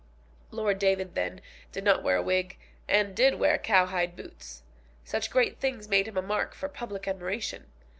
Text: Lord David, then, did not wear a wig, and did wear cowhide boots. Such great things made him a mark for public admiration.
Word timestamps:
Lord 0.49 0.79
David, 0.79 1.13
then, 1.13 1.41
did 1.71 1.83
not 1.83 2.01
wear 2.01 2.15
a 2.17 2.23
wig, 2.23 2.57
and 2.87 3.15
did 3.15 3.35
wear 3.35 3.59
cowhide 3.59 4.15
boots. 4.15 4.63
Such 5.03 5.29
great 5.29 5.59
things 5.59 5.87
made 5.87 6.07
him 6.07 6.17
a 6.17 6.23
mark 6.23 6.55
for 6.55 6.67
public 6.67 7.07
admiration. 7.07 7.67